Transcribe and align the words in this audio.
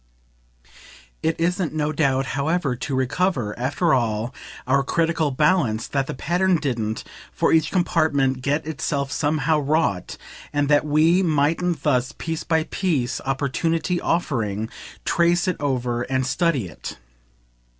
It 1.21 1.39
isn't, 1.39 1.73
no 1.75 1.91
doubt, 1.91 2.25
however 2.33 2.75
to 2.75 2.95
recover, 2.95 3.53
after 3.59 3.93
all, 3.93 4.33
our 4.65 4.81
critical 4.81 5.29
balance 5.29 5.85
that 5.85 6.07
the 6.07 6.15
pattern 6.15 6.55
didn't, 6.55 7.03
for 7.31 7.53
each 7.53 7.69
compartment, 7.69 8.41
get 8.41 8.65
itself 8.65 9.11
somehow 9.11 9.59
wrought, 9.59 10.17
and 10.51 10.69
that 10.69 10.87
we 10.87 11.21
mightn't 11.21 11.83
thus, 11.83 12.15
piece 12.17 12.43
by 12.43 12.63
piece, 12.63 13.21
opportunity 13.27 14.01
offering, 14.01 14.69
trace 15.05 15.47
it 15.47 15.57
over 15.59 16.01
and 16.01 16.25
study 16.25 16.67
it. 16.67 16.97